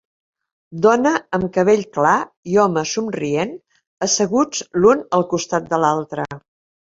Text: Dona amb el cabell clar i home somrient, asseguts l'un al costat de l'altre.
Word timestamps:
Dona 0.83 1.09
amb 1.37 1.43
el 1.47 1.51
cabell 1.57 1.83
clar 1.97 2.13
i 2.53 2.57
home 2.63 2.85
somrient, 2.93 3.53
asseguts 4.07 4.63
l'un 4.81 5.05
al 5.19 5.27
costat 5.35 5.69
de 5.77 5.83
l'altre. 5.85 6.27